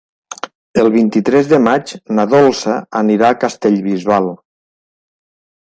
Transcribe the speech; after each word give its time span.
El 0.83 0.87
vint-i-tres 0.95 1.51
de 1.51 1.59
maig 1.65 1.93
na 2.19 2.25
Dolça 2.33 2.79
anirà 3.03 3.31
a 3.35 3.39
Castellbisbal. 3.47 4.33